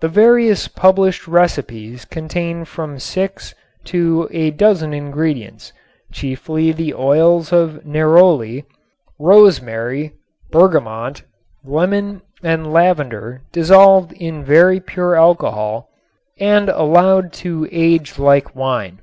The 0.00 0.06
various 0.06 0.68
published 0.68 1.26
recipes 1.26 2.04
contain 2.04 2.64
from 2.64 3.00
six 3.00 3.52
to 3.86 4.28
a 4.30 4.52
dozen 4.52 4.94
ingredients, 4.94 5.72
chiefly 6.12 6.70
the 6.70 6.94
oils 6.94 7.52
of 7.52 7.84
neroli, 7.84 8.64
rosemary, 9.18 10.12
bergamot, 10.52 11.22
lemon 11.64 12.22
and 12.44 12.72
lavender 12.72 13.42
dissolved 13.50 14.12
in 14.12 14.44
very 14.44 14.78
pure 14.78 15.16
alcohol 15.16 15.88
and 16.38 16.68
allowed 16.68 17.32
to 17.32 17.68
age 17.72 18.20
like 18.20 18.54
wine. 18.54 19.00